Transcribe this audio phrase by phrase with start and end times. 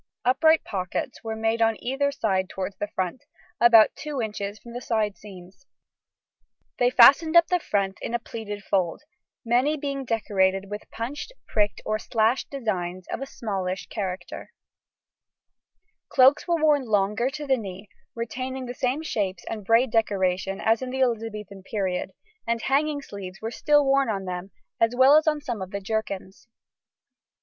[0.25, 3.23] Upright pockets were made on either side towards the front,
[3.59, 5.67] about two inches from the side seams.
[6.79, 9.03] They fastened up the front in a pleated fold,
[9.45, 14.49] many being decorated with punched, pricked, or slashed design of a smallish character.
[16.09, 16.09] [Illustration: FIG.
[16.09, 16.09] 61.
[16.09, 18.73] Shapes of Shoes from 1590 1650.] Cloaks were worn longer to the knee, retaining the
[18.73, 22.09] same shapes and braid decoration as in the Elizabethan period,
[22.47, 24.49] and hanging sleeves were still worn on them,
[24.79, 26.47] as well as on some of the jerkins.